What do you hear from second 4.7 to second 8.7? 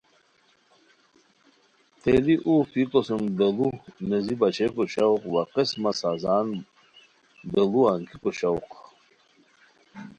شوق وا قسمہ سازان بیڑوا انگیکو شوق